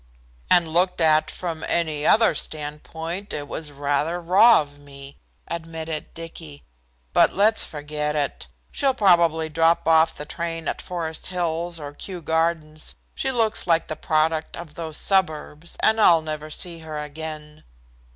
[0.49, 6.63] "And looked at from any other standpoint it was rather raw of me," admitted Dicky.
[7.13, 8.47] "But let's forget it.
[8.71, 13.89] She'll probably drop off the train at Forest Hills or Kew Gardens, she looks like
[13.89, 17.63] the product of those suburbs, and I'll never see her again."